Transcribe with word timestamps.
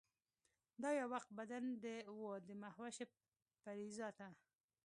دا 0.81 0.89
یو 0.99 1.07
وخت 1.15 1.29
بدن 1.39 1.63
و 2.19 2.21
د 2.47 2.49
مهوشه 2.61 3.05
پرې 3.63 3.85
ذاته 3.97 4.27